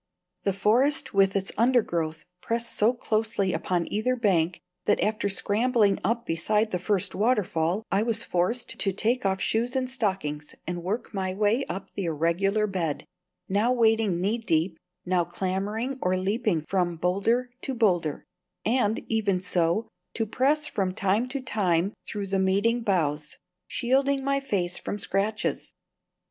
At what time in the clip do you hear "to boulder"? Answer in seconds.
17.61-18.25